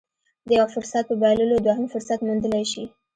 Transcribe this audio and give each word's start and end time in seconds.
د 0.47 0.49
يوه 0.57 0.67
فرصت 0.75 1.03
په 1.07 1.15
بايللو 1.21 1.63
دوهم 1.65 1.85
فرصت 1.93 2.19
موندلی 2.27 2.63
شي. 2.71 2.83